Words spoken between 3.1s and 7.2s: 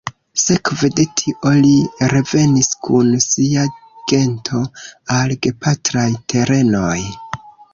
sia gento al gepatraj terenoj.